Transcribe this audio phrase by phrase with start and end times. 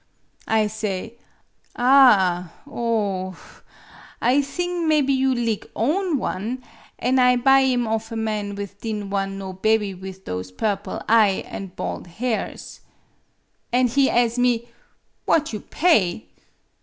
[0.57, 1.13] 'I say:
[1.75, 3.61] 'Ah oh ahf
[4.19, 6.63] I thing mebby you lig own one,
[6.97, 11.03] an' I buy 'im of a man what din' wan' no bebby with those purple
[11.07, 12.79] eye an' bald hairs.'
[13.71, 14.69] An' he as' me,
[15.25, 16.25] 'What you pay?'